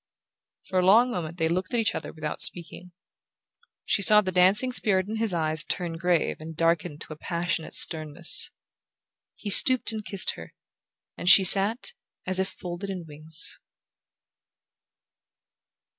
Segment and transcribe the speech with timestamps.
[0.63, 2.91] For a long moment they looked at each other without speaking.
[3.85, 7.75] She saw the dancing spirit in his eyes turn grave and darken to a passionate
[7.75, 8.49] sternness.
[9.35, 10.55] He stooped and kissed her,
[11.19, 11.93] and she sat
[12.25, 13.59] as if folded in wings.